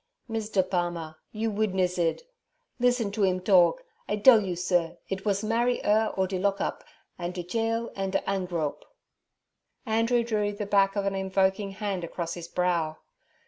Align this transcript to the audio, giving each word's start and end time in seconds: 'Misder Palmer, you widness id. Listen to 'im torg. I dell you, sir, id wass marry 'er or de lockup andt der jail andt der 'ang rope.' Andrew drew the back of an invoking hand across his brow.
'Misder 0.27 0.63
Palmer, 0.67 1.17
you 1.31 1.51
widness 1.51 1.99
id. 1.99 2.23
Listen 2.79 3.11
to 3.11 3.23
'im 3.23 3.39
torg. 3.39 3.83
I 4.09 4.15
dell 4.15 4.41
you, 4.41 4.55
sir, 4.55 4.97
id 5.09 5.25
wass 5.25 5.43
marry 5.43 5.79
'er 5.85 6.11
or 6.17 6.25
de 6.25 6.39
lockup 6.39 6.83
andt 7.19 7.35
der 7.35 7.43
jail 7.43 7.91
andt 7.95 8.13
der 8.13 8.23
'ang 8.25 8.47
rope.' 8.47 8.85
Andrew 9.85 10.23
drew 10.23 10.53
the 10.53 10.65
back 10.65 10.95
of 10.95 11.05
an 11.05 11.13
invoking 11.13 11.73
hand 11.73 12.03
across 12.03 12.33
his 12.33 12.47
brow. 12.47 12.97